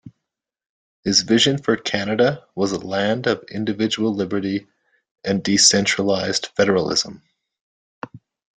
[1.03, 4.67] His vision for Canada was a land of individual liberty
[5.23, 7.21] and decentralized federalism.